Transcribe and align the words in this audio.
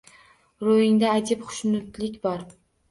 Ro’yingda 0.69 1.13
ajib 1.21 1.47
xushnudlik 1.51 2.21
bor 2.27 2.47